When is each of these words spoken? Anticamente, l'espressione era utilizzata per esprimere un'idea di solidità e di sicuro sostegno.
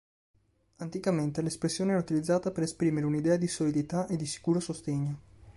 Anticamente, 0.77 1.43
l'espressione 1.43 1.91
era 1.91 1.99
utilizzata 1.99 2.49
per 2.49 2.63
esprimere 2.63 3.05
un'idea 3.05 3.35
di 3.37 3.47
solidità 3.47 4.07
e 4.07 4.15
di 4.17 4.25
sicuro 4.25 4.59
sostegno. 4.59 5.19